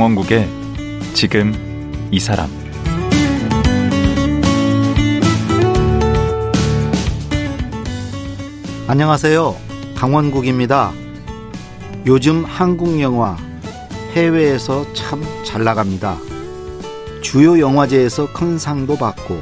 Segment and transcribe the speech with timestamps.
[0.00, 0.48] 강원국의
[1.12, 1.52] 지금
[2.10, 2.48] 이 사람
[8.88, 9.54] 안녕하세요.
[9.94, 10.92] 강원국입니다.
[12.06, 13.36] 요즘 한국 영화
[14.14, 16.16] 해외에서 참 잘 나갑니다.
[17.20, 19.38] 주요 영화제에서 큰 상도 받고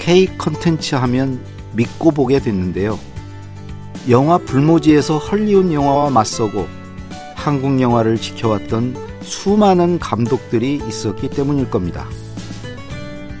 [0.00, 1.40] K 컨텐츠 하면
[1.74, 2.98] 믿고 보게 됐는데요.
[4.10, 6.66] 영화 불모지에서 헐리우드 영화와 맞서고
[7.36, 12.06] 한국 영화를 지켜왔던 수많은 감독들이 있었기 때문일 겁니다.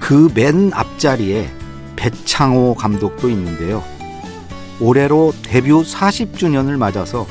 [0.00, 1.50] 그 맨 앞자리에
[1.96, 3.82] 배창호 감독도 있는데요.
[4.80, 7.26] 올해로 데뷔 40주년을 맞아서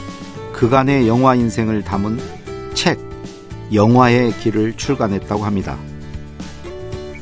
[0.53, 2.19] 그간의 영화 인생을 담은
[2.73, 2.99] 책
[3.73, 5.77] 영화의 길을 출간했다고 합니다.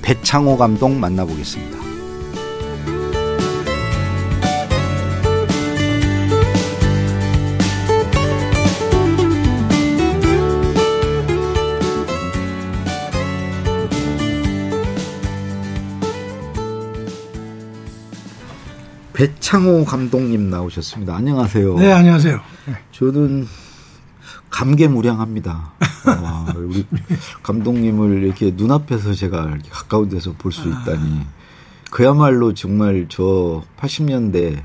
[0.02, 1.85] 배창호 감독 만나보겠습니다.
[19.16, 21.16] 배창호 감독님 나오셨습니다.
[21.16, 21.76] 안녕하세요.
[21.76, 22.40] 네, 안녕하세요.
[22.68, 22.76] 네.
[22.92, 23.48] 저는
[24.50, 25.74] 감개무량합니다.
[26.22, 26.86] 와, 우리
[27.42, 31.22] 감독님을 이렇게 눈앞에서 제가 이렇게 가까운 데서 볼 수 있다니.
[31.92, 34.62] 그야말로 정말 저 80년대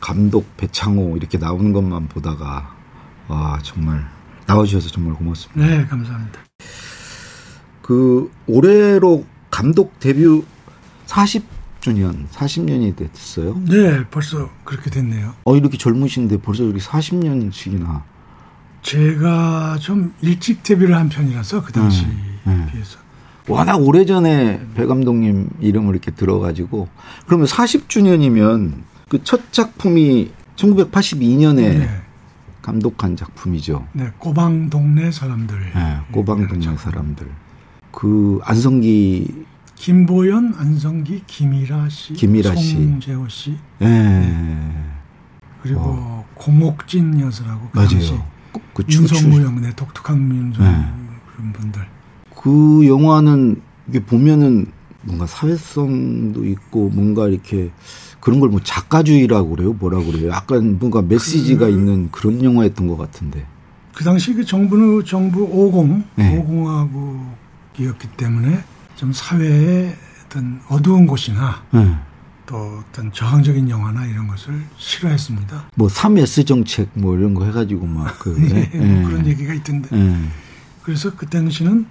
[0.00, 2.74] 감독 배창호 이렇게 나오는 것만 보다가
[3.28, 4.08] 와, 정말
[4.46, 5.66] 나와주셔서 정말 고맙습니다.
[5.66, 6.40] 네, 감사합니다.
[7.82, 10.24] 그 올해로 감독 데뷔
[11.04, 11.53] 40
[11.88, 13.60] 주년, 40년이 됐어요?
[13.68, 15.34] 네, 벌써 그렇게 됐네요.
[15.44, 18.00] 어, 이렇게 젊으신데 벌써 이렇게 40년씩이나.
[18.80, 22.06] 제가 좀 일찍 데뷔를 한 편이라서 그 당시에
[22.44, 22.98] 네, 비해서.
[23.48, 26.88] 워낙 오래전에 배 감독님 이름을 이렇게 들어가지고
[27.26, 28.72] 그러면 40주년이면
[29.10, 32.00] 그 첫 작품이 1982년에 네.
[32.62, 33.86] 감독한 작품이죠.
[33.92, 35.60] 네, 꼬방 동네 사람들.
[35.74, 37.26] 네, 꼬방 동네 사람들.
[37.90, 39.44] 그 안성기
[39.76, 43.84] 김보연, 안성기, 김이라 씨, 김이라 씨, 송재호 씨, 예.
[43.84, 44.72] 네.
[45.62, 46.24] 그리고 어.
[46.34, 48.24] 고목진 여사라고 그 맞아요.
[48.72, 50.86] 그 윤성무영, 네, 독특한 민성 네.
[51.32, 51.86] 그런 분들.
[52.34, 54.66] 그 영화는 이게 보면은
[55.02, 57.70] 뭔가 사회성도 있고 뭔가 이렇게
[58.20, 60.30] 그런 걸 뭐 작가주의라고 그래요, 뭐라 그래요.
[60.30, 63.46] 약간 뭔가 메시지가 그, 있는 그런 영화였던 것 같은데.
[63.92, 66.42] 그 당시 그 정부는 정부 50, 네.
[66.42, 67.32] 50하고
[67.78, 68.64] 이었기 때문에
[68.96, 69.94] 좀 사회의
[70.24, 71.96] 어떤 어두운 곳이나 네.
[72.46, 75.70] 또 어떤 저항적인 영화나 이런 것을 싫어했습니다.
[75.76, 79.00] 뭐 3S 정책 뭐 이런 거 해가지고 막 그, 네, 네.
[79.00, 79.94] 뭐 그런 얘기가 있던데.
[79.94, 80.28] 네.
[80.82, 81.86] 그래서 그 당시는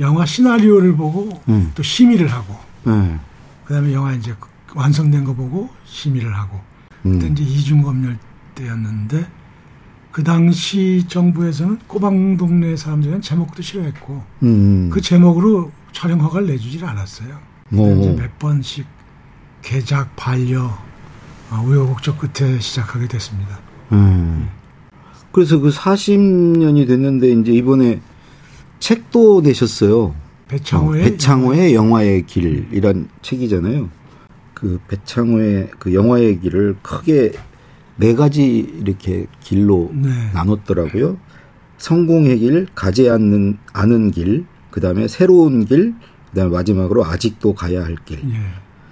[0.00, 1.70] 영화 시나리오를 보고 네.
[1.74, 3.18] 또 심의를 하고 네.
[3.64, 4.34] 그다음에 영화 이제
[4.74, 6.60] 완성된 거 보고 심의를 하고
[7.02, 7.32] 그때 음.
[7.32, 8.18] 이제 이중검열
[8.54, 9.26] 때였는데
[10.10, 14.90] 그 당시 정부에서는 꼬방 동네 사람들은 제목도 싫어했고 음.
[14.90, 17.38] 그 제목으로 촬영 허가를 내주질 않았어요.
[18.16, 18.86] 몇 번씩
[19.62, 20.76] 개작 반려
[21.50, 23.58] 어, 우여곡절 끝에 시작하게 됐습니다.
[23.92, 24.48] 음.
[25.32, 28.00] 그래서 그 40년이 됐는데 이제 이번에
[28.78, 30.14] 책도 내셨어요.
[30.48, 33.88] 배창호의, 어, 배창호의 영화의 길이란 책이잖아요.
[34.54, 37.32] 그 배창호의 그 영화의 길을 크게
[37.96, 40.08] 네 가지 이렇게 길로 네.
[40.32, 41.18] 나눴더라고요.
[41.78, 45.94] 성공의 길, 가지 않는 아는 길, 그 다음에 새로운 길,
[46.30, 48.18] 그 다음에 마지막으로 아직도 가야 할 길.
[48.30, 48.36] 예.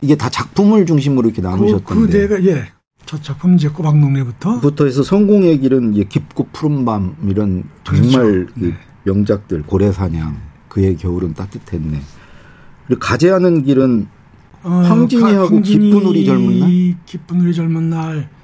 [0.00, 1.84] 이게 다 작품을 중심으로 이렇게 나누셨던데.
[1.84, 2.72] 그, 그 내가 예.
[3.06, 8.52] 첫 작품 이제 꼬박농래부터 부터 해서 성공의 길은 이제 깊고 푸른 밤 이런 정말 그렇죠.
[8.56, 8.74] 네.
[9.04, 10.36] 명작들 고래사냥
[10.68, 12.00] 그의 겨울은 따뜻했네.
[12.86, 14.08] 그리고 가재하는 길은
[14.62, 16.70] 어, 황진이하고 기쁜 우리 젊은 날
[17.06, 18.38] 기쁜 우리 젊은 날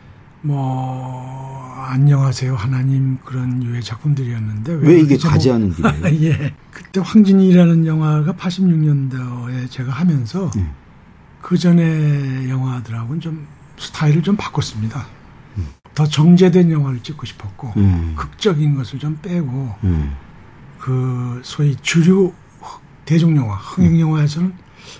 [0.44, 6.24] 뭐 안녕하세요 하나님 그런 유의 작품들이었는데 왜, 왜 이게 가지하는 길이에요?
[6.24, 6.54] 예.
[6.70, 10.66] 그때 황진이라는 영화가 86년도에 제가 하면서 예.
[11.42, 13.46] 그 전에 영화들하고는 좀
[13.76, 15.06] 스타일을 좀 바꿨습니다.
[15.58, 15.66] 음.
[15.94, 18.14] 더 정제된 영화를 찍고 싶었고 음.
[18.16, 20.14] 극적인 것을 좀 빼고 음.
[20.78, 22.32] 그 소위 주류
[23.04, 24.54] 대중 영화 흥행 영화에서는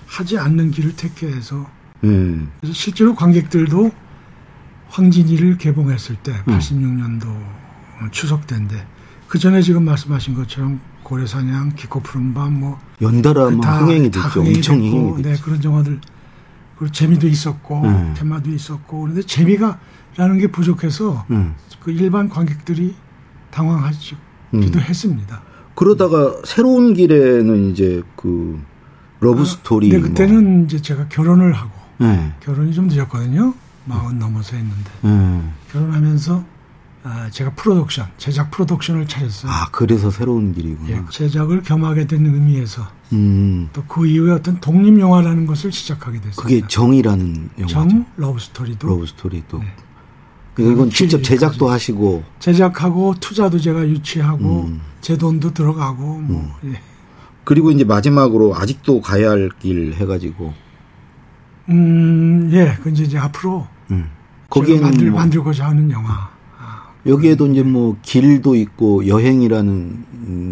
[0.05, 1.67] 하지 않는 길을 택해서
[2.03, 2.51] 음.
[2.59, 3.91] 그래서 실제로 관객들도
[4.89, 8.09] 황진이를 개봉했을 때 86년도 음.
[8.11, 8.85] 추석 때인데
[9.27, 14.41] 그 전에 지금 말씀하신 것처럼 고래사냥, 기코 푸른 밤, 뭐 연달아 그 다, 흥행이 됐죠.
[14.41, 15.29] 엄청 흥행이 됐죠.
[15.29, 15.99] 네 그런 영화들
[16.77, 18.13] 그리고 재미도 있었고 음.
[18.17, 21.55] 테마도 있었고 그런데 재미가라는 게 부족해서 음.
[21.81, 22.95] 그 일반 관객들이
[23.51, 24.17] 당황하기도
[24.55, 24.73] 음.
[24.79, 25.41] 했습니다.
[25.75, 28.59] 그러다가 새로운 길에는 이제 그
[29.19, 29.89] 러브 아, 스토리.
[29.89, 30.65] 네, 그때는 뭐.
[30.65, 32.33] 이제 제가 결혼을 하고 네.
[32.41, 33.53] 결혼이 좀 늦었거든요.
[33.85, 35.53] 마흔 넘어서 했는데 음.
[35.71, 36.43] 결혼하면서
[37.07, 39.51] 아, 제가 프로덕션, 제작 프로덕션을 차렸어요.
[39.51, 40.89] 아, 그래서 새로운 길이구나.
[40.89, 42.81] 예, 제작을 겸하게 된 의미에서
[43.13, 43.69] 음.
[43.73, 46.43] 또그 이후에 어떤 독립 영화라는 것을 시작하게 됐어요.
[46.43, 47.73] 그게 정이라는 영화죠.
[47.73, 49.59] 정 러브 스토리도 러브 스토리도.
[49.59, 49.67] 네.
[50.57, 54.81] 이건 직접 제작도 하시고 제작하고 투자도 제가 유치하고 음.
[55.01, 56.71] 제 돈도 들어가고 뭐 음.
[56.71, 56.81] 예.
[57.43, 60.53] 그리고 이제 마지막으로 아직도 가야 할 길 해가지고
[61.69, 64.09] 음, 예, 그 이제 앞으로 음.
[64.49, 66.29] 거기에 만들 뭐 만들고자 하는 영화.
[67.05, 70.05] 여기에도 이제 뭐 길도 있고 여행이라는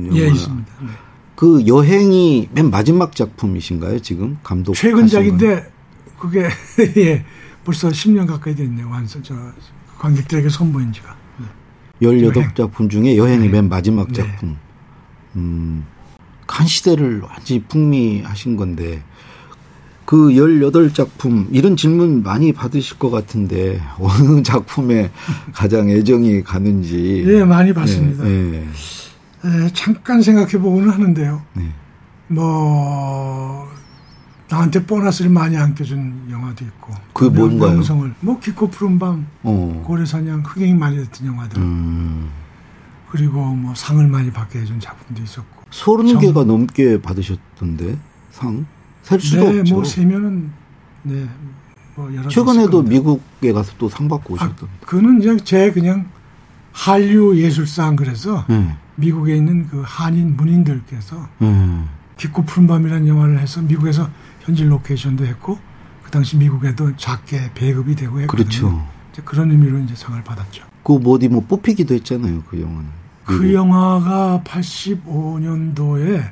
[0.07, 0.17] 영화.
[0.17, 0.71] 예, 있습니다.
[0.81, 0.87] 네.
[1.35, 4.37] 그 여행이 맨 마지막 작품이신가요, 지금?
[4.43, 4.75] 감독.
[4.75, 5.71] 최근작인데
[6.19, 6.47] 그게
[6.97, 7.25] 예.
[7.63, 8.89] 벌써 10년 가까이 됐네요.
[8.89, 9.35] 완성 저
[9.97, 11.15] 관객들에게 선보인 지가.
[11.39, 12.07] 네.
[12.07, 13.49] 18작품 중에 여행이 네.
[13.49, 14.13] 맨 마지막 네.
[14.13, 14.49] 작품.
[14.49, 14.57] 네.
[15.37, 15.85] 음.
[16.47, 19.01] 한 시대를 완전히 풍미하신 건데
[20.05, 25.11] 그 18작품 이런 질문 많이 받으실 것 같은데 어느 작품에
[25.53, 28.25] 가장 애정이 가는지 예 많이 받습니다.
[28.25, 28.67] 예, 예.
[29.45, 31.41] 예 잠깐 생각해 보고는 하는데요.
[31.53, 31.69] 네.
[32.27, 33.67] 뭐
[34.49, 37.71] 나한테 보너스를 많이 안겨준 영화도 있고 그게 뭔가요?
[37.71, 39.83] 명성을 뭐 깊고 푸른 밤, 어.
[39.85, 42.29] 고래사냥 흑행이 많이 됐던 영화들 음.
[43.09, 47.97] 그리고 뭐 상을 많이 받게 해준 작품도 있었고 서른 개가 넘게 받으셨던데
[48.31, 48.65] 상?
[49.03, 49.75] 셀 수도 네, 없죠.
[49.75, 50.51] 뭐 세면은
[51.03, 51.27] 네.
[51.95, 54.69] 뭐 여러 최근에도 미국에 가서 또 상 받고 아, 오셨던.
[54.69, 56.09] 아, 그는 그냥 제 그냥
[56.71, 58.75] 한류 예술상 그래서 네.
[58.95, 61.83] 미국에 있는 그 한인 문인들께서 네.
[62.17, 64.09] 깊고 푸른 밤이라는 영화를 해서 미국에서
[64.41, 65.59] 현지 로케이션도 했고
[66.03, 68.45] 그 당시 미국에도 작게 배급이 되고 했거든요.
[68.45, 68.87] 그렇죠.
[69.11, 70.63] 이제 그런 의미로 이제 상을 받았죠.
[70.83, 72.43] 그뭐 어디 뭐 뽑히기도 했잖아요.
[72.49, 72.89] 그 영화는.
[73.25, 76.29] 그 영화가 85년도에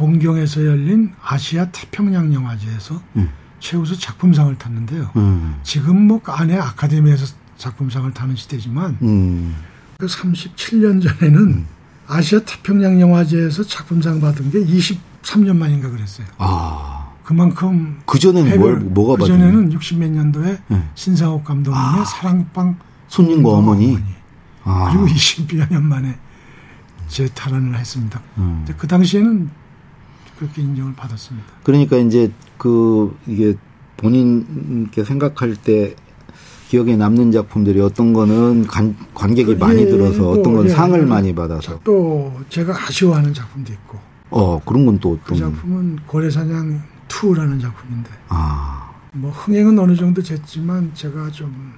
[0.00, 3.28] 동경에서 열린 아시아 태평양 영화제에서 음.
[3.58, 5.10] 최우수 작품상을 탔는데요.
[5.16, 5.60] 음.
[5.62, 7.26] 지금 뭐 안에 아카데미에서
[7.58, 9.54] 작품상을 타는 시대지만 음.
[9.98, 11.66] 그 37년 전에는 음.
[12.06, 16.26] 아시아 태평양 영화제에서 작품상 받은 게 23년 만인가 그랬어요.
[16.38, 17.10] 아.
[17.22, 20.88] 그만큼 그 전에는 뭘 뭐가 그 전에는 60몇 년도에 네.
[20.94, 22.04] 신상옥 감독님의 아.
[22.06, 23.88] 사랑방 손님과 어머니.
[23.88, 24.04] 어머니.
[24.64, 24.88] 아.
[24.90, 26.18] 그리고 20여 년 만에
[27.08, 28.22] 재탈환을 했습니다.
[28.38, 28.66] 음.
[28.78, 29.59] 그 당시에는
[30.40, 31.46] 그렇게 인정을 받았습니다.
[31.62, 33.54] 그러니까 이제 그 이게
[33.98, 35.94] 본인께 생각할 때
[36.68, 40.98] 기억에 남는 작품들이 어떤 거는 관, 관객이 그, 많이 예, 들어서 어떤 건 예, 상을
[40.98, 43.98] 예, 많이 받아서 또 제가 아쉬워하는 작품도 있고
[44.30, 48.88] 어 그런 건또그 작품은 고래사냥 2라는 작품인데 아.
[49.12, 51.74] 뭐 흥행은 어느 정도 됐지만 제가 좀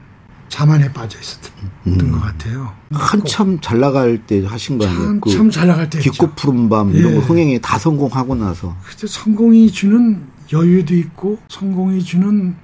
[0.52, 1.50] 자만에 빠져 있었던
[1.86, 2.12] 음.
[2.12, 2.72] 것 같아요.
[2.92, 5.00] 한참 잘 나갈 때 하신 거 아니에요?
[5.08, 5.98] 한참 잘 나갈 때.
[5.98, 7.16] 깊고 푸른 밤 이런 예.
[7.16, 8.76] 거 흥행에 다 성공하고 나서.
[8.84, 10.22] 그때 성공이 주는
[10.52, 12.54] 여유도 있고 성공이 주는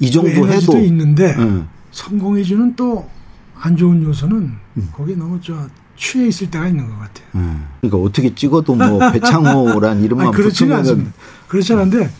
[0.00, 1.64] 이 정도 그 해도 있는데 예.
[1.92, 3.08] 성공이 주는 또
[3.62, 4.88] 안 좋은 요소는 음.
[4.92, 7.26] 거기 너무 저 취해 있을 때가 있는 것 같아요.
[7.36, 7.56] 예.
[7.80, 10.28] 그러니까 어떻게 찍어도 뭐 배창호란 이름만
[10.76, 11.12] 않습니다.
[11.46, 12.10] 그렇지 않은데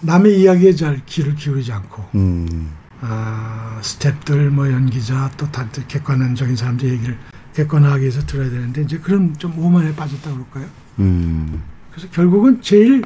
[0.00, 2.04] 남의 이야기에 잘 귀를 기울이지 않고.
[2.14, 2.70] 음.
[3.06, 7.18] 아, 스탭들, 뭐 연기자, 또 다들 객관적인 사람들 얘기를
[7.54, 10.66] 객관하기 위해서 들어야 되는데 이제 그런 좀 오만에 빠졌다 그럴까요?
[11.00, 11.62] 음.
[11.90, 13.02] 그래서 결국은 제일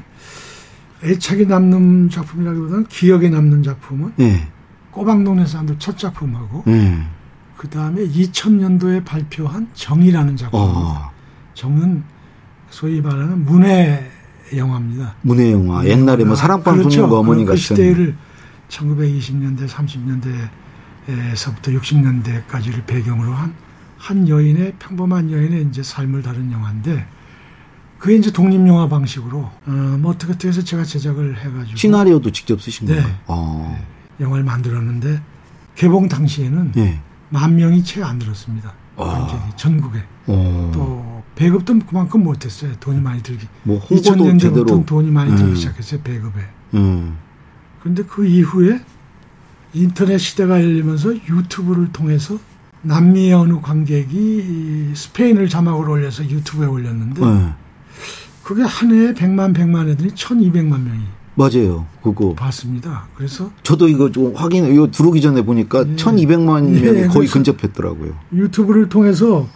[1.03, 4.49] 애착이 남는 작품이라기보다는 기억에 남는 작품은 네.
[4.93, 7.05] 꼬박동네 사람들 첫 작품하고 네.
[7.57, 10.61] 그 다음에 2000년도에 발표한 정이라는 작품.
[10.61, 11.11] 어.
[11.55, 12.05] 정은
[12.71, 14.07] 소위 말하는 문해
[14.57, 15.17] 영화입니다.
[15.23, 15.85] 문해 영화.
[15.85, 16.91] 옛날에 뭐 사랑방 그렇죠.
[16.91, 17.57] 손님과 어머니 그 같은.
[17.57, 18.17] 그 시대를
[18.69, 23.55] 1920년대, 30년대에서부터 60년대까지를 배경으로 한,
[23.97, 27.07] 한 여인의, 평범한 여인의 이제 삶을 다룬 영화인데,
[27.99, 31.77] 그게 이제 독립영화 방식으로, 어, 뭐 어떻게 어떻게 해서 제가 제작을 해가지고.
[31.77, 32.97] 시나리오도 직접 쓰신 네.
[32.97, 33.17] 거예요?
[33.27, 33.77] 어.
[33.77, 34.25] 네.
[34.25, 35.21] 영화를 만들었는데,
[35.75, 37.01] 개봉 당시에는 네.
[37.31, 38.73] 만 명이 채 안 들었습니다.
[38.97, 39.57] 관객이, 아.
[39.57, 40.05] 전국에.
[40.27, 40.71] 어.
[40.75, 42.73] 또, 배급도 그만큼 못했어요.
[42.81, 43.47] 돈이 많이 들기.
[43.63, 44.85] 뭐 홍보도 2000년대부터 제대로.
[44.85, 45.55] 돈이 많이 들기 음.
[45.55, 46.01] 시작했어요.
[46.03, 46.41] 배급에.
[46.75, 47.17] 음.
[47.81, 48.81] 그런데 그 이후에
[49.75, 52.39] 인터넷 시대가 열리면서 유튜브를 통해서
[52.83, 57.53] 남미의 어느 관객이 스페인을 자막으로 올려서 유튜브에 올렸는데 네.
[58.43, 61.05] 그게 한 해에 100만 100만 애들이 1200만 명이
[61.35, 61.87] 맞아요.
[62.03, 63.07] 그거 봤습니다.
[63.15, 65.95] 그래서 저도 이거 좀 확인 이거 들어오기 전에 보니까 예.
[65.95, 68.19] 1200만 명이 예, 거의 근접했더라고요.
[68.33, 69.47] 유튜브를 통해서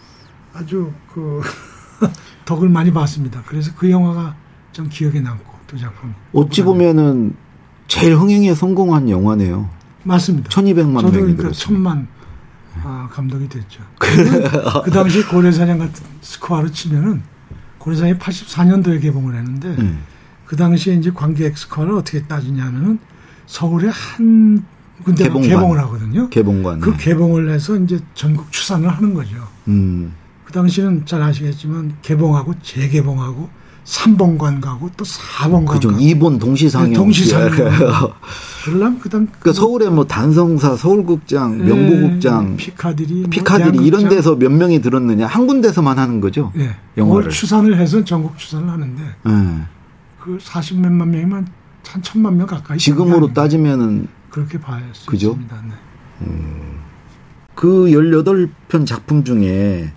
[0.52, 1.40] 아주 그
[2.44, 3.42] 덕을 많이 봤습니다.
[3.46, 4.36] 그래서 그 영화가
[4.72, 6.14] 좀 기억에 남고 또 작품.
[6.32, 7.34] 어찌 보면은
[7.92, 9.68] 제일 흥행에 성공한 영화네요.
[10.04, 10.48] 맞습니다.
[10.48, 12.08] 1200만 저도 명이 그러니까 천만
[12.82, 13.82] 아, 감독이 됐죠.
[14.00, 17.22] 그 당시 고래사냥 같은 스코어로 치면은
[17.76, 20.04] 고래사냥이 84년도에 개봉을 했는데 음.
[20.46, 22.98] 그 당시에 이제 관객 스코어를 어떻게 따지냐면은
[23.44, 24.64] 서울의 한
[25.04, 25.50] 근데 개봉관.
[25.50, 26.30] 개봉을 하거든요.
[26.30, 26.80] 개봉관.
[26.80, 29.36] 그 개봉을 해서 이제 전국 추산을 하는 거죠.
[29.68, 30.14] 음.
[30.46, 33.50] 그 당시는 잘 아시겠지만 개봉하고 재개봉하고
[33.84, 35.88] 3번관 가고 또 4번관 그죠.
[35.90, 36.00] 가고.
[36.00, 36.90] 2번 동시상영.
[36.90, 37.52] 네, 동시상영.
[38.64, 44.36] 그러려면 그다음 그 서울에 뭐 단성사, 서울극장, 네, 명보극장, 피카디리, 뭐 피카디리 뭐 이런 데서
[44.36, 46.52] 몇 명이 들었느냐 한 군데서만 하는 거죠.
[46.54, 46.76] 네.
[46.96, 49.62] 영화를 추산을 해서 전국 추산을 하는데 네.
[50.20, 51.48] 그 40몇만 명이면
[51.88, 52.78] 한 천만 명 가까이.
[52.78, 55.30] 지금으로 따지면은 그렇게 봐야 수 그죠?
[55.30, 55.62] 있습니다.
[55.68, 55.72] 네.
[56.22, 56.78] 음.
[57.54, 59.92] 그 18편 작품 중에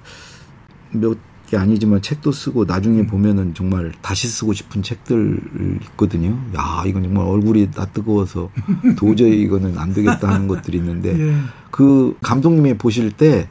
[0.92, 3.08] 몇 게 아니지만 책도 쓰고 나중에 음.
[3.08, 5.40] 보면은 정말 다시 쓰고 싶은 책들
[5.82, 6.38] 있거든요.
[6.58, 8.50] 야, 이건 정말 얼굴이 다 뜨거워서
[8.98, 11.36] 도저히 이거는 안 되겠다 하는 것들이 있는데 예.
[11.72, 13.48] 그 감독님이 보실 때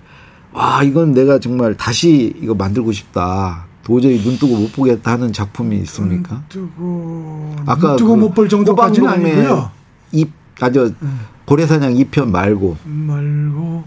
[0.53, 3.67] 와, 이건 내가 정말 다시 이거 만들고 싶다.
[3.83, 6.43] 도저히 눈 뜨고 못 보겠다 하는 작품이 있습니까?
[6.49, 9.71] 눈 뜨고 아까 눈 뜨고 그 못볼 정도까지는 아니고요.
[10.13, 11.21] 입 아주 음.
[11.45, 13.85] 고래사냥 2편 말고 말고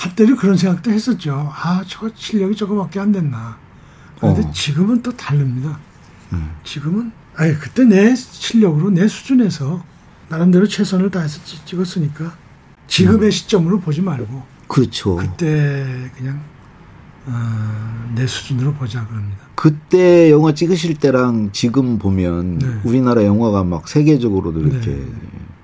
[0.00, 1.52] 한때는 그런 생각도 했었죠.
[1.54, 3.58] 아, 저거 실력이 저거밖에 안 됐나.
[4.18, 4.50] 그런데 어.
[4.50, 5.78] 지금은 또 다릅니다.
[6.32, 6.52] 음.
[6.64, 9.84] 지금은, 아니, 그때 내 실력으로 내 수준에서
[10.30, 12.34] 나름대로 최선을 다해서 찍었으니까
[12.86, 13.30] 지금의 음.
[13.30, 14.42] 시점으로 보지 말고.
[14.68, 15.16] 그렇죠.
[15.16, 16.40] 그때 그냥,
[17.26, 19.38] 어, 내 수준으로 보자 그럽니다.
[19.54, 22.80] 그때 영화 찍으실 때랑 지금 보면 네.
[22.84, 25.06] 우리나라 영화가 막 세계적으로도 이렇게 네.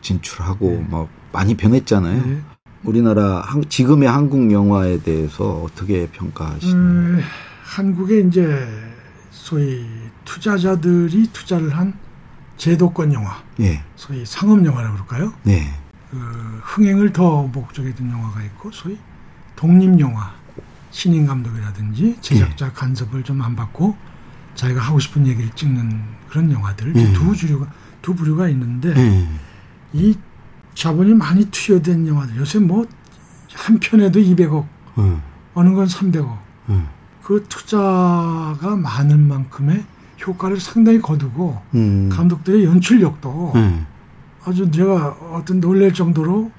[0.03, 0.87] 진출하고 네.
[0.91, 2.56] 막 많이 변했잖아요.
[2.87, 2.91] 네.
[2.91, 6.77] 우리나라 한, 지금의 한국 영화에 대해서 어떻게 평가하시나요?
[6.77, 7.21] 음,
[7.65, 8.67] 한국의 이제
[9.31, 9.85] 소위
[10.25, 11.95] 투자자들이 투자를 한
[12.57, 13.83] 제도권 영화, 예.
[13.97, 15.33] 소위 상업 영화라고 그럴까요?
[15.43, 15.69] 네.
[16.11, 16.17] 그
[16.63, 18.97] 흥행을 더 목적에 둔 영화가 있고, 소위
[19.57, 20.33] 독립 영화,
[20.91, 22.71] 신인 감독이라든지 제작자 예.
[22.73, 23.97] 간섭을 좀 안 받고
[24.55, 26.01] 자기가 하고 싶은 얘기를 찍는
[26.31, 27.13] 그런 영화들 예.
[27.13, 27.67] 두 주류가
[28.01, 29.29] 두 부류가 있는데 예.
[29.93, 30.17] 이
[30.77, 32.37] 자본이 많이 투여된 영화들.
[32.37, 32.87] 요새 뭐,
[33.55, 34.67] 한 편에도 200억,
[34.99, 35.23] 음.
[35.55, 36.39] 어느 건 300억.
[36.69, 36.87] 음.
[37.25, 39.85] 그 투자가 많은 만큼의
[40.25, 42.09] 효과를 상당히 거두고, 음.
[42.13, 43.55] 감독들의 연출력도
[44.45, 46.53] 아주 제가 어떤 놀랄 정도로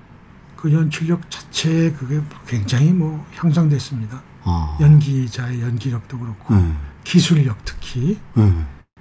[0.57, 4.21] 그 연출력 자체에 그게 굉장히 뭐 향상됐습니다.
[4.43, 4.77] 아.
[4.81, 6.55] 연기자의 연기력도 그렇고,
[7.03, 8.19] 기술력 특히.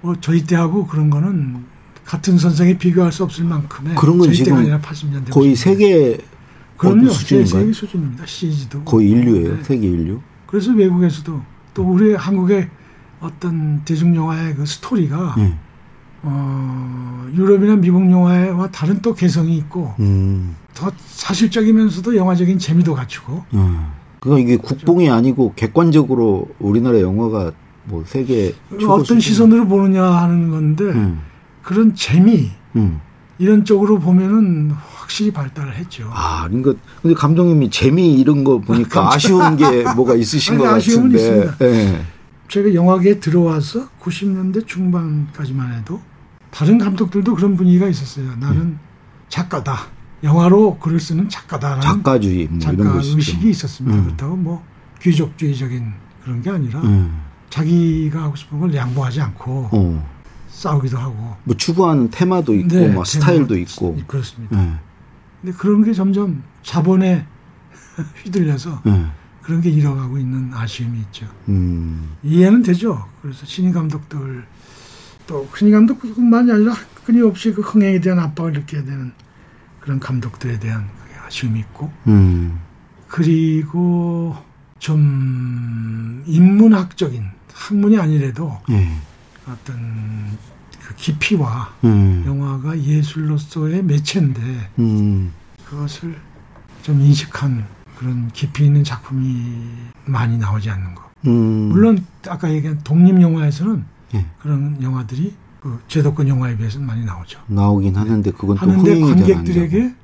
[0.03, 1.65] 뭐 저희 때하고 그런 거는
[2.07, 6.19] 같은 선생에 비교할 수 없을 만큼의 그런 건 지금 아니라 80년대 거의 세계
[6.77, 7.61] 그럼요 수준인가요?
[7.63, 8.27] 세계 수준입니다.
[8.27, 9.57] CG도 거의 인류예요.
[9.57, 9.63] 네.
[9.65, 10.21] 세계 인류.
[10.47, 11.43] 그래서 외국에서도
[11.75, 12.69] 또 우리 한국의
[13.21, 15.55] 어떤 대중 영화의 그 스토리가 네.
[16.23, 20.55] 어, 유럽이나 미국 영화와 다른 또 개성이 있고 음.
[20.75, 23.45] 더 사실적이면서도 영화적인 재미도 갖추고.
[23.55, 23.87] 음.
[24.21, 27.53] 그러니까 이게 국뽕이 아니고 객관적으로 우리나라 영화가
[27.85, 28.55] 뭐 세계
[28.87, 29.19] 어떤.
[29.19, 30.85] 시선으로 보느냐 하는 건데.
[31.67, 31.69] 음.
[31.69, 33.01] 그런 재미 음.
[33.39, 36.09] 이런 쪽으로 보면은 확실히 발달을 했죠.
[36.13, 41.13] 아, 그러니까 근데 감독님이 재미 이런 거 보니까 아, 쉬운 게 뭐가 있으신 것 아쉬움은
[41.13, 41.19] 같은데.
[41.19, 41.59] 있습니다.
[41.59, 42.07] 네.
[42.49, 46.01] 제가 영화계에 들어와서 90년대 중반까지만 해도
[46.51, 48.37] 다른 감독들도 그런 분위기가 있었어요.
[48.37, 48.79] 나는 음.
[49.29, 49.89] 작가다.
[50.23, 53.99] 영화로 글을 쓰는 작가다라는 작가주의 뭐 작가 의식이 있었습니다.
[53.99, 54.05] 음.
[54.05, 54.65] 그렇다고 뭐
[55.03, 55.93] 귀족주의적인
[56.25, 57.21] 그런 게 아니라 음.
[57.51, 60.16] 자기가 하고 싶은 걸 양보하지 않고 어.
[60.57, 61.37] 싸우기도 하고.
[61.45, 63.97] 뭐 추구하는 테마도 있고, 네, 뭐 스타일도 있고.
[64.07, 64.57] 그렇습니다.
[64.57, 64.73] 네.
[65.43, 67.27] 근데 그런 게 점점 자본에
[68.25, 69.07] 휘둘려서 네.
[69.43, 71.27] 그런 게 잃어가고 있는 아쉬움이 있죠.
[71.49, 72.17] 음.
[72.23, 73.07] 이해는 되죠.
[73.21, 74.45] 그래서 신인 감독들
[75.27, 79.13] 또 신인 감독뿐만이 아니라 끊임없이 그 흥행에 대한 압박을 느껴야 되는
[79.81, 80.89] 그런 감독들에 대한
[81.27, 81.93] 아쉬움이 있고.
[82.07, 82.59] 음.
[83.09, 84.35] 그리고
[84.79, 88.91] 좀 인문학적인 학문이 아니래도 예.
[89.49, 90.37] 어떤
[90.81, 92.23] 그 깊이와 음.
[92.27, 95.33] 영화가 예술로서의 매체인데 음.
[95.65, 96.17] 그것을
[96.83, 97.67] 좀 인식한
[97.99, 99.65] 그런 깊이 있는 작품이
[100.05, 101.11] 많이 나오지 않는 거.
[101.27, 101.69] 음.
[101.71, 103.85] 물론 아까 얘기한 독립 영화에서는
[104.15, 104.27] 예.
[104.41, 107.41] 그런 영화들이 그 제도권 영화에 비해서는 많이 나오죠.
[107.47, 109.95] 나오긴 하는데 그건 하는데 관객들에게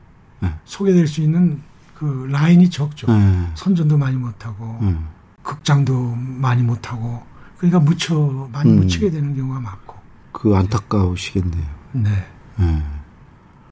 [0.45, 0.55] 예.
[0.65, 1.61] 소개될 수 있는
[1.95, 3.07] 그 라인이 적죠.
[3.11, 3.49] 예.
[3.55, 4.97] 선전도 많이 못하고 예.
[5.43, 7.23] 극장도 많이 못하고
[7.63, 8.81] 그러니까 묻혀 많이 음.
[8.81, 9.95] 묻히게 되는 경우가 많고.
[10.33, 11.65] 그 안타까우시겠네요.
[11.93, 12.11] 네.
[12.57, 12.83] 네.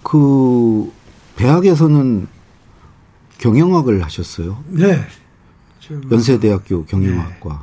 [0.05, 0.93] 그
[1.35, 2.29] 대학에서는
[3.39, 4.63] 경영학을 하셨어요?
[4.69, 5.05] 네.
[6.09, 7.49] 연세대학교 경영학과.
[7.51, 7.59] 네.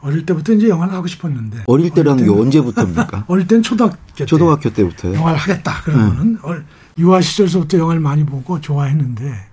[0.00, 1.62] 어릴 때부터 이제 영화를 하고 싶었는데.
[1.68, 3.26] 어릴 때라는 게 언제부터입니까?
[3.28, 4.26] 어릴 땐 초등학교 때.
[4.26, 5.14] 초등학교 때부터요?
[5.14, 5.82] 영화를 하겠다.
[5.82, 6.64] 그러면은 네.
[6.98, 9.46] 유아 시절서부터 영화를 많이 보고 좋아했는데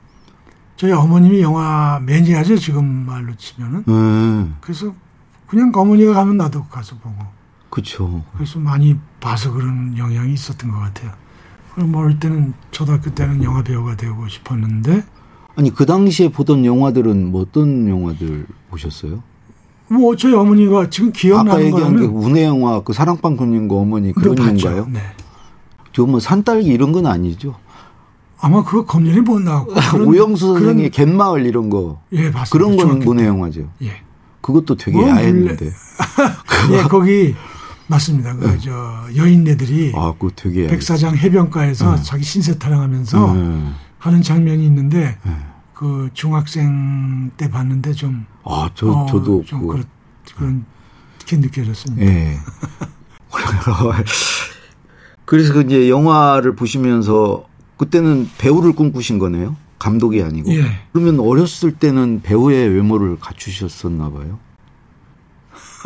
[0.78, 3.84] 저희 어머님이 영화 매니아죠 지금 말로 치면은.
[3.86, 4.54] 네.
[4.62, 4.96] 그래서
[5.48, 7.16] 그냥 어머니가 가면 나도 가서 보고.
[7.70, 8.24] 그렇죠.
[8.34, 11.12] 그래서 많이 봐서 그런 영향이 있었던 것 같아요.
[11.74, 15.04] 그럼 어릴 때는 초등학교 때는 영화 배우가 되고 싶었는데
[15.58, 19.22] 아니 그 당시에 보던 영화들은 뭐 어떤 영화들 보셨어요?
[19.90, 24.38] 뭐 저희 어머니가 지금 기억나는 아까 얘기한 게 운해 영화 그 사랑방 군님과 어머니 그런
[24.38, 24.88] 영화요?
[24.90, 25.02] 네.
[25.92, 27.56] 저뭐 산딸기 이런 건 아니죠?
[28.40, 29.74] 아마 그거 검열이 못 나왔고
[30.08, 32.50] 오영수 선생의 갯마을 이런 거 예, 맞습니다.
[32.52, 33.70] 그런 거는 문해 영화죠.
[33.82, 34.05] 예.
[34.46, 35.66] 그것도 되게 뭐 야했는데.
[36.72, 37.34] 예, 거기
[37.88, 38.36] 맞습니다.
[38.36, 42.04] 그저 여인네들이 아, 그거 되게 백사장 해변가에서 네.
[42.04, 43.72] 자기 신세 타령하면서 네.
[43.98, 45.38] 하는 장면이 있는데 네.
[45.74, 49.82] 그 중학생 때 봤는데 좀 아, 저 어, 저도 좀 그렇,
[50.36, 50.64] 그런
[51.26, 52.06] 게 느껴졌습니다.
[52.06, 52.38] 예.
[55.26, 57.46] 그래서 그 이제 영화를 보시면서
[57.78, 59.56] 그때는 배우를 꿈꾸신 거네요.
[59.80, 60.52] 감독이 아니고.
[60.54, 60.66] 예.
[60.94, 64.40] 그러면 어렸을 때는 배우의 외모를 갖추셨었나 봐요.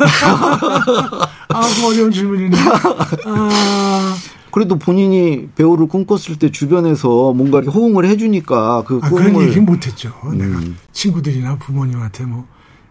[0.00, 2.56] 아, 그 어려운 질문이네.
[3.26, 4.16] 아,
[4.50, 10.08] 그래도 본인이 배우를 꿈꿨을 때 주변에서 뭔가 이렇게 호응을 해주니까 그 아, 그런 얘기 못했죠.
[10.34, 10.78] 내가 음.
[10.92, 12.46] 친구들이나 부모님한테 뭐,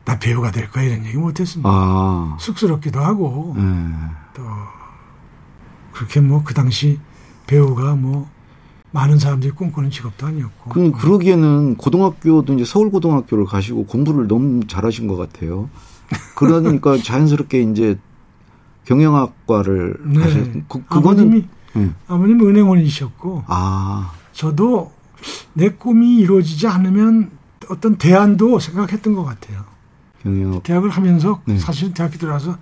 [0.06, 1.70] 나 배우가 될 거야 이런 얘기 못했습니다.
[1.72, 3.62] 아, 쑥스럽기도 하고, 예.
[4.36, 4.44] 또,
[5.94, 7.00] 그렇게 뭐, 그 당시
[7.48, 8.30] 배우가 뭐,
[8.92, 10.70] 많은 사람들이 꿈꾸는 직업도 아니었고.
[10.72, 15.70] 그 그러기에는 고등학교도 이제 서울 고등학교를 가시고 공부를 너무 잘하신 것 같아요.
[16.36, 18.00] 그러니까 자연스럽게 이제
[18.86, 20.22] 경영학과를 네.
[20.22, 20.68] 하셨.
[20.68, 21.46] 그, 그거는 아버님이,
[21.78, 21.92] 예.
[22.08, 24.92] 아버님 은행원이셨고, 아, 저도
[25.54, 27.30] 내 꿈이 이루어지지 않으면
[27.70, 29.64] 어떤 대안도 생각했던 것 같아요.
[30.24, 30.62] 경영.
[30.64, 31.60] 대학을 하면서 네.
[31.60, 32.58] 사실 대학교 들어가서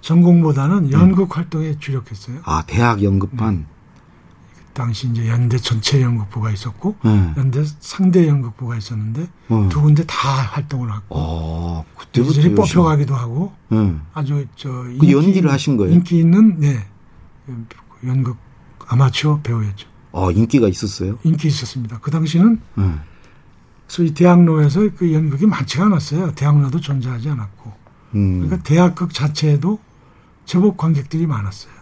[0.00, 2.38] 전공보다는 연극 활동에 주력했어요.
[2.44, 3.66] 아, 대학 연극반.
[4.76, 7.32] 당시 이제 연대 전체 연극부가 있었고 네.
[7.38, 9.68] 연대 상대 연극부가 있었는데 어.
[9.72, 13.96] 두 군데 다 활동을 하고 어, 그때부터 뽑혀가기도 하고 네.
[14.12, 15.94] 아주 저그 연기를 하신 거예요?
[15.94, 16.86] 인기 있는 네
[18.04, 18.36] 연극
[18.86, 19.88] 아마추어 배우였죠.
[20.12, 21.18] 어, 인기가 있었어요.
[21.24, 21.98] 인기 있었습니다.
[22.00, 22.94] 그 당시는 네.
[23.88, 26.34] 소위 대학로에서 그 연극이 많지가 않았어요.
[26.34, 27.72] 대학로도 존재하지 않았고
[28.14, 28.40] 음.
[28.42, 29.78] 그러니까 대학극 자체에도
[30.44, 31.72] 제법 관객들이 많았어요.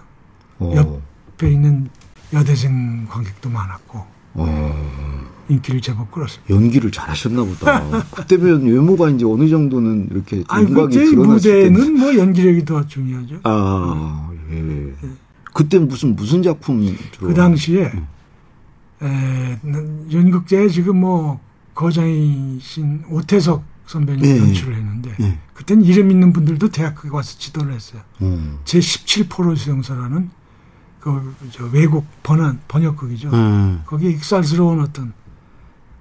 [0.60, 0.72] 어.
[0.76, 1.90] 옆에 있는
[2.32, 5.24] 여대생 관객도 많았고 어.
[5.48, 6.54] 인기를 제법 끌었습니다.
[6.54, 8.02] 연기를 잘하셨나 보다.
[8.16, 11.70] 그때면 외모가 이제 어느 정도는 이렇게 아니 윤곽이 드러났을.
[11.70, 13.40] 무대는 뭐 연기력이 더 중요하죠.
[13.44, 14.94] 아, 예.
[15.52, 17.28] 그때 무슨 무슨 작품 주로?
[17.28, 18.06] 그 당시에 음.
[19.02, 19.60] 에,
[20.12, 21.40] 연극제에 지금 뭐
[21.74, 25.38] 거장이신 오태석 선배님 예, 연출을 했는데 예.
[25.52, 28.00] 그땐 이름 있는 분들도 대학교에 와서 지도를 했어요.
[28.22, 28.58] 음.
[28.64, 30.30] 제 17포로 수용소라는
[31.04, 33.30] 그저 외국 번안 번역극이죠.
[33.30, 33.78] 예.
[33.84, 35.12] 거기에 익살스러운 어떤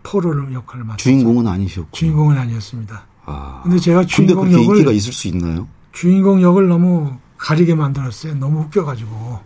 [0.03, 1.03] 포로를 역할을 맡았죠.
[1.03, 1.89] 주인공은 아니셨고.
[1.91, 3.03] 주인공은 아니었습니다.
[3.25, 3.59] 아.
[3.63, 5.67] 근데 제가 근데 주인공 그렇게 역을 인기가 있을 수 있나요?
[5.91, 8.35] 주인공 역을 너무 가리게 만들었어요.
[8.35, 9.39] 너무 웃겨가지고.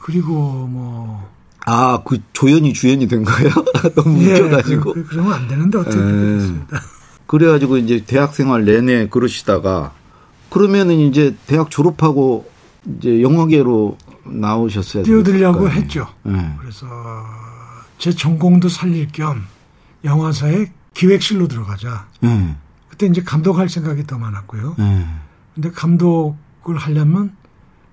[0.00, 1.30] 그리고 뭐
[1.64, 3.50] 아, 그 조연이 주연이 된 거예요?
[3.96, 4.92] 너무 예, 웃겨가지고.
[4.92, 6.02] 그, 그 러면 안 되는데 어떻게 예.
[6.02, 6.80] 그랬습니다.
[7.26, 9.92] 그래가지고 이제 대학 생활 내내 그러시다가
[10.50, 12.48] 그러면은 이제 대학 졸업하고
[12.98, 15.68] 이제 영화계로 나오셨어야 뛰어들려고.
[15.70, 16.06] 했죠.
[16.26, 16.54] 예.
[16.60, 16.86] 그래서
[17.98, 19.44] 제 전공도 살릴 겸
[20.04, 22.06] 영화사에 기획실로 들어가자.
[22.24, 22.56] 예.
[22.88, 24.76] 그때 이제 감독할 생각이 더 많았고요.
[24.78, 25.06] 예.
[25.54, 27.36] 근데 감독을 하려면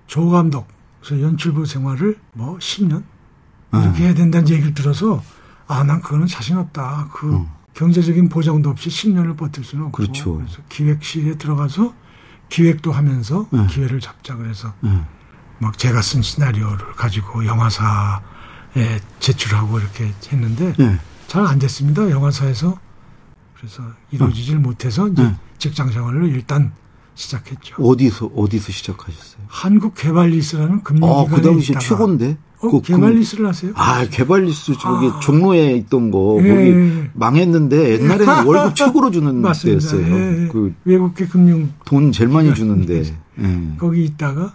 [0.06, 0.68] 조 감독,
[1.00, 3.02] 그래서 연출부 생활을 뭐 10년
[3.72, 5.22] 이렇게 해야 된다는 얘기를 들어서
[5.66, 7.08] 아, 난 그거는 자신 없다.
[7.12, 7.46] 그 음.
[7.74, 9.96] 경제적인 보장도 없이 10년을 버틸 수는 없고.
[9.96, 10.40] 그렇죠.
[10.40, 11.92] 래서 기획실에 들어가서
[12.48, 13.66] 기획도 하면서 네.
[13.66, 15.04] 기회를 잡자 그래서 예.
[15.58, 20.98] 막 제가 쓴 시나리오를 가지고 영화사에 제출하고 이렇게 했는데 예.
[21.26, 22.10] 잘안 됐습니다.
[22.10, 22.78] 영화사에서.
[23.56, 25.36] 그래서 이루어지질 못해서 이제 네.
[25.58, 26.72] 직장 생활을 일단
[27.14, 27.76] 시작했죠.
[27.82, 29.42] 어디서 어디서 시작하셨어요?
[29.48, 32.36] 한국 개발리스라는 금융기관에 아, 그 당시 있다가 최고인데.
[32.60, 33.72] 어, 그 개발리스를 하세요?
[33.74, 35.20] 아, 개발리스 저기 아.
[35.20, 37.10] 종로에 있던 거 예, 거기 예.
[37.14, 39.80] 망했는데 옛날에는 월급 최고로 주는 맞습니다.
[39.90, 40.14] 때였어요.
[40.16, 40.48] 예, 예.
[40.48, 43.02] 그 외국계 금융 돈 제일 많이 주는데.
[43.40, 43.76] 예.
[43.78, 44.54] 거기 있다가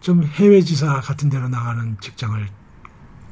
[0.00, 2.48] 좀 해외 지사 같은 데로 나가는 직장을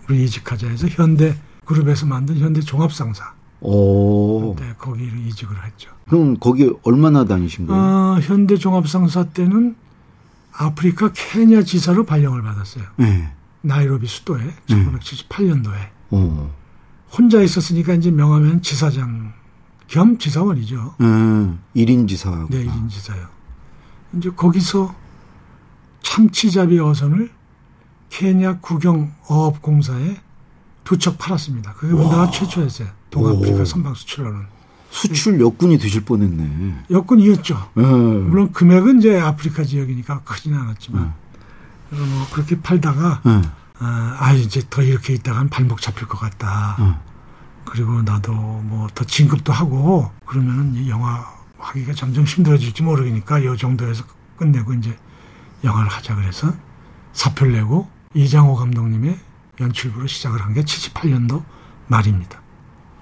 [0.09, 3.36] 우리 이직하자 해서 현대 그룹에서 만든 현대 종합상사.
[3.71, 4.55] 오.
[4.59, 5.91] 네, 거기를 이직을 했죠.
[6.09, 7.83] 그럼 거기 얼마나 다니신 거예요?
[7.83, 9.77] 아, 현대 종합상사 때는
[10.53, 12.85] 아프리카 케냐 지사로 발령을 받았어요.
[13.01, 13.29] 예.
[13.63, 14.99] 나이로비 수도에 음.
[15.01, 15.75] 1978년도에
[16.11, 16.55] 어.
[17.17, 19.33] 혼자 있었으니까 이제 명하면 지사장
[19.89, 20.95] 겸 지사원이죠.
[21.01, 21.05] 예.
[21.85, 22.47] 1인 지사.
[22.51, 23.27] 네, 1인 지사요.
[24.17, 24.95] 이제 거기서
[26.03, 27.31] 참치잡이 어선을
[28.11, 30.21] 케냐 국영어업공사에
[30.85, 31.75] 두 척 팔았습니다.
[31.75, 32.89] 그게 우리나라 최초였어요.
[33.21, 33.65] 동아프리카 오.
[33.65, 34.47] 선박 수출로는.
[34.91, 36.85] 수출 여군이 되실 뻔했네.
[36.91, 37.71] 여건이었죠.
[37.77, 37.81] 예.
[37.83, 41.13] 물론 금액은 이제 아프리카 지역이니까 크지는 않았지만.
[41.91, 43.43] 그래서 뭐 그렇게 팔다가 예.
[43.79, 46.77] 아, 아 이제 더 이렇게 있다간 발목 잡힐 것 같다.
[46.79, 47.03] 어.
[47.65, 51.27] 그리고 나도 뭐 더 진급도 하고 그러면은 이 영화
[51.59, 54.05] 하기가 점점 힘들어질지 모르니까 요 정도에서
[54.37, 54.97] 끝내고 이제
[55.65, 56.53] 영화를 하자 그래서
[57.13, 59.19] 사표를 내고 이장호 감독님의
[59.61, 61.43] 연출부로 시작을 한 게 78년도
[61.89, 62.41] 말입니다.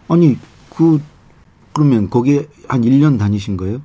[0.09, 0.39] 아니
[0.75, 1.01] 그
[1.73, 3.81] 그러면 거기에 한 1년 다니신 거예요?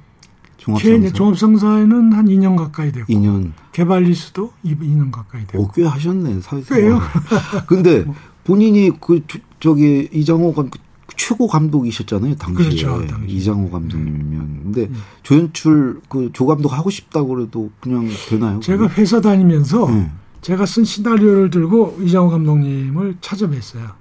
[0.58, 1.14] 종합상사?
[1.14, 3.52] 종합상사에는 한 2년 가까이 되고 2년.
[3.72, 5.64] 개발리스도 2년 가까이 되고.
[5.64, 6.42] 오, 꽤 하셨네.
[6.42, 7.00] 사회생 꽤요.
[7.68, 8.06] 근데
[8.44, 9.22] 본인이 그
[9.60, 10.70] 저기 이장호 감
[11.16, 13.36] 최고 감독이셨잖아요 당시에 그렇죠, 당시.
[13.36, 14.94] 이장호 감독님이면 근데 네.
[15.24, 18.60] 조연출 그 조감독 하고 싶다고 그래도 그냥 되나요?
[18.60, 19.02] 제가 그게?
[19.02, 20.10] 회사 다니면서 네.
[20.42, 23.99] 제가 쓴 시나리오를 들고 이장호 감독님을 찾아뵀어요.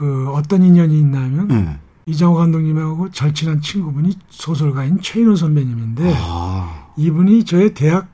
[0.00, 1.78] 그 어떤 인연이 있냐면 네.
[2.06, 6.86] 이장호 감독님하고 절친한 친구분이 소설가인 최인호 선배님인데 아.
[6.96, 8.08] 이분이 저의 대학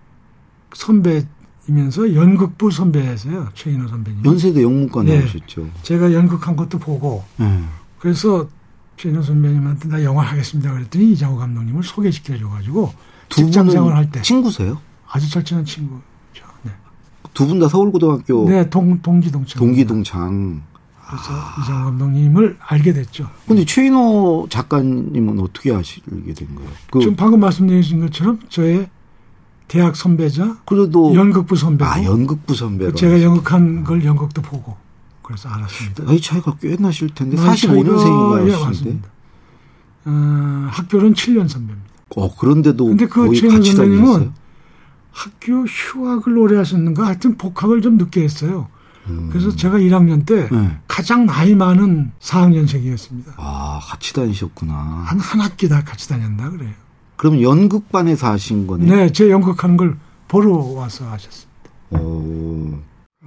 [0.74, 4.24] 선배이면서 연극부 선배세요 최인호 선배님.
[4.24, 5.20] 연세대 영문과 네.
[5.20, 5.68] 나오셨죠.
[5.82, 7.62] 제가 연극한 것도 보고 네.
[8.00, 8.48] 그래서
[8.96, 12.92] 최인호 선배님한테 나 영화 하겠습니다 그랬더니 이장호 감독님을 소개시켜 줘가지고
[13.28, 14.80] 직장 생활할 때 친구세요?
[15.08, 16.02] 아주 절친한 친구죠.
[16.64, 16.72] 네.
[17.32, 18.48] 두 분 다 서울고등학교.
[18.48, 19.60] 네, 동 동기 동창.
[19.60, 20.62] 동기 동창.
[21.08, 21.54] 그래서 아.
[21.62, 23.30] 이장 감독님을 알게 됐죠.
[23.46, 26.70] 근데 최인호 작가님은 어떻게 아시게 된 거예요?
[26.90, 28.88] 그 지금 방금 말씀드린 것처럼 저의
[29.68, 30.58] 대학 선배자.
[30.66, 31.90] 그래도 연극부 선배고.
[31.90, 32.94] 아 연극부 선배로.
[32.94, 34.76] 제가 연극한 걸 연극도 보고
[35.22, 36.04] 그래서 알았습니다.
[36.04, 38.48] 나이 차이가 꽤 나실 텐데 45년생인가요?
[38.48, 39.08] 예, 맞습니다.
[40.06, 41.90] 어, 학교는 7년 선배입니다.
[42.16, 44.32] 어 그런데도 근데 그 최인호 선배님은
[45.10, 48.68] 학교 휴학을 오래 하셨는가 하여튼 복학을 좀 늦게 했어요.
[49.30, 50.78] 그래서 제가 1학년 때 네.
[50.88, 53.34] 가장 나이 많은 4학년생이었습니다.
[53.36, 54.74] 아, 같이 다니셨구나.
[55.06, 56.70] 한, 한 학기 다 같이 다녔나 그래요.
[57.16, 58.94] 그럼 연극반에서 하신 거네요?
[58.94, 59.96] 네, 제 연극하는 걸
[60.28, 61.46] 보러 와서 하셨습니다.
[61.90, 62.78] 오.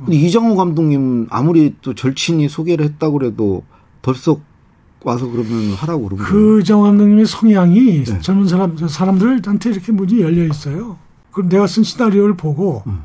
[0.05, 3.63] 근데 이정호 감독님은 아무리 또 절친이 소개를 했다고 그래도
[4.01, 4.41] 덜썩
[5.03, 6.31] 와서 그러면 하라고 거예요.
[6.31, 8.19] 그 정호 감독님의 성향이 네.
[8.19, 10.97] 젊은 사람, 사람들한테 이렇게 문이 열려 있어요.
[11.31, 13.03] 그럼 내가 쓴 시나리오를 보고 음.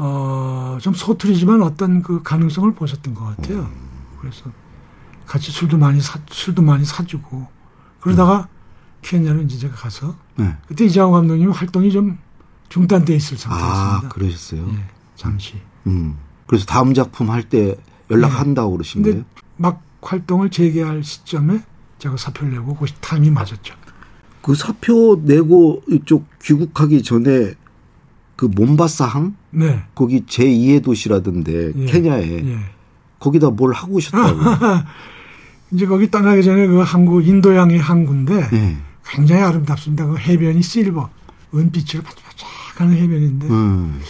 [0.00, 3.68] 어, 좀 소투리지만 어떤 그 가능성을 보셨던 것 같아요.
[4.20, 4.44] 그래서
[5.26, 7.46] 같이 술도 많이 사, 술도 많이 사주고
[8.00, 8.48] 그러다가
[9.02, 10.56] 케냐로 이제 제가 가서 네.
[10.68, 12.16] 그때 이장호 감독님 활동이 좀
[12.68, 14.06] 중단돼 있을 상태였습니다.
[14.06, 14.68] 아, 그러셨어요?
[14.72, 14.84] 예,
[15.16, 15.54] 잠시.
[15.86, 16.16] 음.
[16.46, 17.76] 그래서 다음 작품 할 때
[18.10, 18.76] 연락한다고 네.
[18.76, 19.24] 그러신 거예요?
[19.56, 21.62] 막 활동을 재개할 시점에
[21.98, 23.74] 제가 사표를 내고 그 타임이 맞았죠.
[24.42, 27.54] 그 사표 내고 이쪽 귀국하기 전에
[28.38, 29.82] 그 몬바사항 네.
[29.96, 31.84] 거기 제2의 도시라던데 예.
[31.86, 32.58] 케냐에 예.
[33.18, 34.38] 거기다 뭘 하고 오셨다고
[35.74, 38.76] 이제 거기 떠나기 전에 그 항구 인도양의 항구인데 예.
[39.08, 40.06] 굉장히 아름답습니다.
[40.06, 41.10] 그 해변이 실버
[41.52, 44.00] 은빛으로 반짝반짝하는 해변인데 음.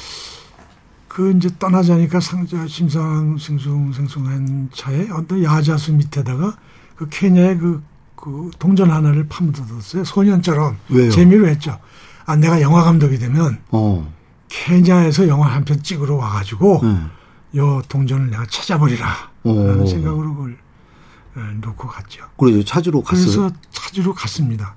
[1.09, 6.55] 그 이제 떠나자니까 상자 심상생숭생숭한 차에 어떤 야자수 밑에다가
[6.97, 7.83] 그 케냐의 그,
[8.15, 10.05] 그 동전 하나를 파묻어뒀어요.
[10.05, 11.11] 소년처럼 왜요?
[11.11, 11.79] 재미로 했죠.
[12.27, 14.18] 아 내가 영화 감독이 되면 어.
[14.49, 16.99] 케냐에서 영화 한 편 찍으러 와가지고 네.
[17.61, 20.59] 요 동전을 내가 찾아버리라 라는 생각으로 그걸
[21.37, 22.25] 예, 놓고 갔죠.
[22.39, 23.25] 그래서 찾으러 갔어요.
[23.25, 24.75] 그래서 찾으러 갔습니다.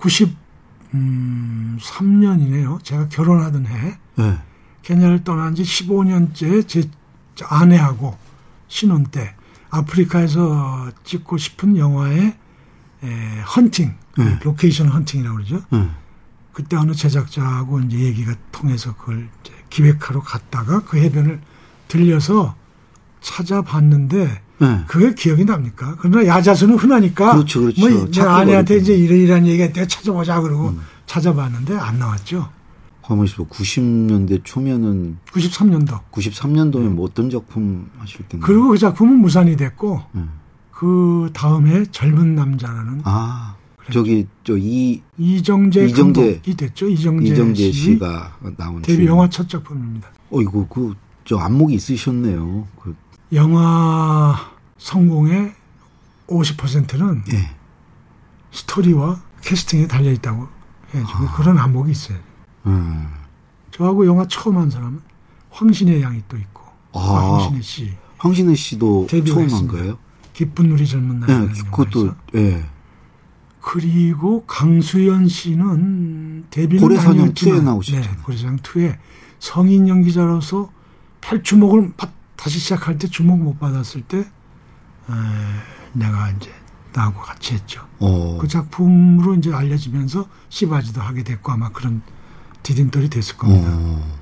[0.00, 0.94] 93년이네요.
[0.94, 4.38] 음, 제가 결혼하던 해 네.
[4.82, 6.88] 케냐를 떠난 지 15년째 제
[7.44, 8.16] 아내하고
[8.68, 9.34] 신혼 때
[9.70, 12.36] 아프리카에서 찍고 싶은 영화의
[13.04, 14.38] 에, 헌팅, 네.
[14.42, 15.62] 로케이션 헌팅이라고 그러죠.
[15.70, 15.88] 네.
[16.58, 19.28] 그때 어느 제작자하고 이제 얘기가 통해서 그걸
[19.70, 21.40] 기획하러 갔다가 그 해변을
[21.86, 22.56] 들려서
[23.20, 24.84] 찾아봤는데 네.
[24.88, 25.94] 그게 기억이 납니까?
[26.00, 27.88] 그러나 야자수는 흔하니까 그렇죠, 그렇죠.
[27.88, 30.80] 뭐내 아내한테 이제 이러이러한 얘기가 때 찾아보자 그러고 음.
[31.06, 32.48] 찾아봤는데 안 나왔죠.
[33.04, 36.88] 가만히 있어 90년대 초면은 93년도 93년도면 네.
[36.88, 40.22] 뭐 어떤 작품 하실 때인가 그리고 그 작품은 무산이 됐고 네.
[40.72, 43.54] 그 다음에 젊은 남자라는 아
[43.92, 46.88] 저기 저이 이정재 이정재 감독이 됐죠.
[46.88, 47.98] 이정재, 이정재 씨.
[47.98, 50.08] 가 나온 데뷔 영화 첫 작품입니다.
[50.30, 52.66] 어 이거 그저 안목이 있으셨네요.
[52.80, 52.94] 그.
[53.32, 54.36] 영화
[54.78, 55.52] 성공의
[56.28, 57.50] 50%는 예.
[58.52, 60.48] 스토리와 캐스팅에 달려 있다고
[60.94, 61.08] 해야죠.
[61.10, 61.36] 아.
[61.36, 62.18] 그런 안목이 있어요.
[62.66, 63.08] 음.
[63.70, 65.00] 저하고 영화 처음 한 사람은
[65.50, 67.00] 황신혜 양이 또 있고 아.
[67.00, 67.92] 황신혜 씨.
[68.18, 69.98] 황신혜 씨도 처음 한 거예요?
[70.32, 71.48] 기쁜 우리 젊은 날.
[71.48, 72.64] 네, 그것도 예.
[73.70, 78.12] 그리고 강수연 씨는 데뷔는 고래사냥 2에 나오셨잖아요.
[78.12, 78.96] 네, 고래사냥 2에
[79.40, 80.72] 성인 연기자로서
[81.20, 81.92] 팔주목을
[82.34, 84.24] 다시 시작할 때 주목 못 받았을 때 에,
[85.92, 86.50] 내가 이제
[86.94, 87.86] 나하고 같이 했죠.
[87.98, 88.06] 오.
[88.06, 88.38] 어.
[88.38, 92.00] 그 작품으로 이제 알려지면서 씨바지도 하게 됐고 아마 그런
[92.62, 93.68] 디딤돌이 됐을 겁니다.
[93.68, 93.74] 오.
[93.74, 94.18] 어.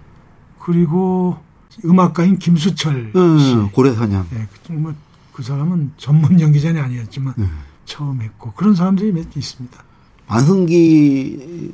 [0.59, 1.39] 그리고
[1.85, 3.55] 음악가인 김수철 음, 씨.
[3.73, 4.27] 고래사냥.
[4.33, 4.93] 예, 그, 뭐,
[5.33, 7.66] 그 사람은 전문 연기자는 아니었지만 음.
[7.87, 9.83] 처음 했고 그런 사람들이 몇 있습니다.
[10.29, 11.73] 안성기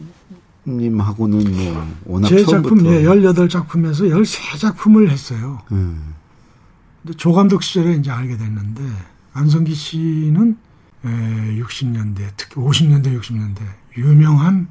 [0.67, 5.61] 님하고는 뭐 워낙 제 작품 예, 18작품에서 13작품을 했어요.
[5.73, 6.15] 음.
[7.03, 8.83] 근데 조감독 시절에 이제 알게 됐는데
[9.33, 10.57] 안성기 씨는
[11.05, 11.09] 에,
[11.61, 13.61] 60년대 특히 50년대 60년대
[13.97, 14.69] 유명한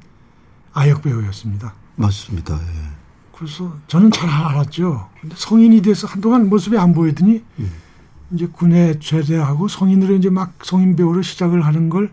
[0.72, 1.74] 아역 배우였습니다.
[1.96, 2.54] 맞습니다.
[2.54, 3.02] 예.
[3.36, 5.10] 그래서 저는 잘 알았죠.
[5.20, 7.70] 근데 성인이 돼서 한동안 모습이 안 보이더니 음.
[8.32, 12.10] 이제 군에 제대하고 성인으로 이제 막 성인 배우로 시작을 하는 걸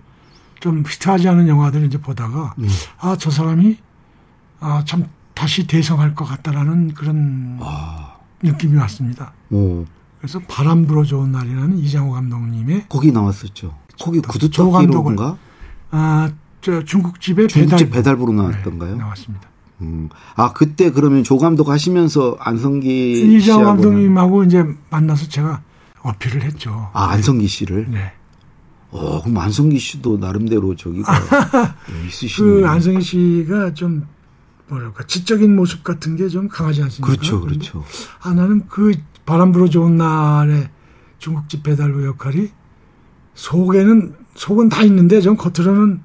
[0.60, 2.68] 좀 히트하지 않은 영화들을 이제 보다가 음.
[3.00, 3.78] 아저 사람이
[4.60, 8.18] 아 참 다시 대성할 것 같다라는 그런 아.
[8.44, 9.32] 느낌이 왔습니다.
[9.52, 9.86] 오.
[10.20, 13.74] 그래서 바람 불어 좋은 날이라는 이장호 감독님의 거기 나왔었죠.
[14.02, 15.38] 거기 구두터기로인가?
[15.92, 16.30] 아,
[16.62, 18.92] 저 중국집에 중국집 배달, 부로 나왔던가요?
[18.92, 19.48] 네, 나왔습니다.
[19.80, 20.10] 음.
[20.36, 25.62] 아, 그때 그러면 조 감독 하시면서 안성기 이장호 감독님하고 이제 만나서 제가
[26.02, 26.90] 어필을 했죠.
[26.94, 27.90] 아, 안성기 씨를?
[27.90, 28.14] 네.
[28.92, 31.12] 어, 그럼 안성기 씨도 나름대로 저기가
[32.08, 32.48] 있으시네.
[32.62, 34.08] 그 안성기 씨가 좀
[34.68, 37.08] 뭐랄까 지적인 모습 같은 게 좀 강하지 않습니까?
[37.12, 37.84] 그렇죠, 그렇죠.
[38.22, 38.94] 아 나는 그
[39.26, 40.70] 바람 불어 좋은 날에
[41.20, 42.52] 중국 집 배달부 역할이
[43.36, 46.02] 속에는 속은 다 있는데 좀 겉으로는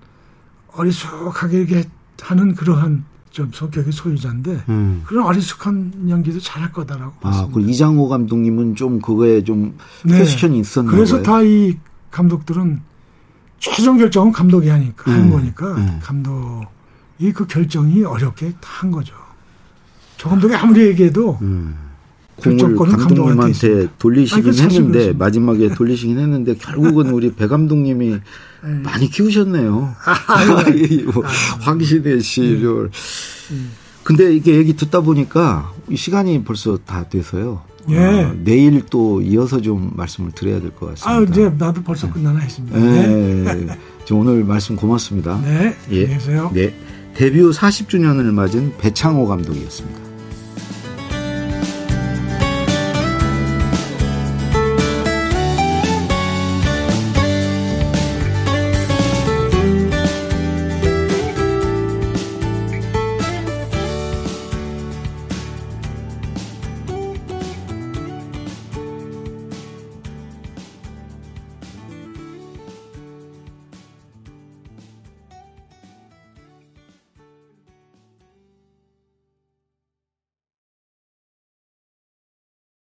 [0.72, 1.84] 어리숙하게 이렇게
[2.22, 3.04] 하는 그러한
[3.34, 5.02] 좀 성격의 소유자인데 음.
[5.04, 7.52] 그런 어리숙한 연기도 잘할 거다라고 아, 봤습니다.
[7.52, 10.18] 그 이장호 감독님은 좀 그거에 좀 네.
[10.20, 11.76] 패션이 있었나 그래서 다 이
[12.12, 12.80] 감독들은
[13.58, 15.12] 최종 결정은 감독이 하니까 음.
[15.12, 15.98] 하는 거니까 음.
[16.00, 16.64] 감독
[17.18, 19.14] 이 그 결정이 어렵게 한 거죠.
[20.16, 21.76] 조 감독이 아무리 얘기해도 음.
[22.36, 28.20] 공을 감독님한테 돌리시긴 아니, 했는데 마지막에 돌리시긴 했는데 결국은 우리 배 감독님이 네.
[28.82, 29.94] 많이 키우셨네요.
[30.04, 30.64] 아,
[31.12, 31.28] 뭐, 아,
[31.60, 32.90] 황신혜 씨를.
[33.50, 33.56] 네.
[34.02, 37.62] 근데 이게 얘기 듣다 보니까 시간이 벌써 다 돼서요.
[37.90, 37.98] 예.
[37.98, 41.10] 어, 내일 또 이어서 좀 말씀을 드려야 될 것 같습니다.
[41.10, 42.78] 아, 이제 나도 벌써 끝나나 했습니다.
[42.78, 43.44] 네.
[43.66, 43.78] 네.
[44.10, 45.40] 오늘 말씀 고맙습니다.
[45.44, 45.76] 네.
[45.90, 46.02] 예.
[46.02, 46.50] 안녕히 계세요.
[46.54, 46.74] 네.
[47.14, 50.00] 데뷔 40주년을 맞은 배창호 감독이었습니다.